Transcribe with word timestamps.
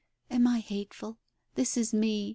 Am 0.31 0.47
I 0.47 0.61
hateful? 0.61 1.19
This 1.53 1.77
is 1.77 1.93
me! 1.93 2.29